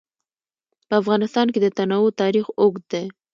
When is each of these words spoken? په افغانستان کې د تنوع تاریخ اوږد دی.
په 0.87 0.93
افغانستان 1.01 1.47
کې 1.53 1.59
د 1.61 1.67
تنوع 1.77 2.09
تاریخ 2.21 2.45
اوږد 2.61 2.83
دی. 2.93 3.05